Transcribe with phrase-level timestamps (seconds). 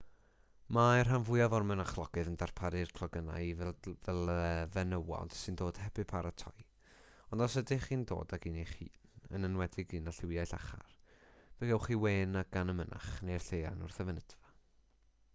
[0.75, 6.65] mae'r rhan fwyaf o'r mynachlogydd yn darparu clogynnau i fenywod sy'n dod heb eu paratoi
[7.35, 10.97] ond os ydych chi'n dod ag un eich hun yn enwedig un â lliwiau llachar
[11.61, 14.55] fe gewch chi wên gan y mynach neu'r lleian wrth y fynedfa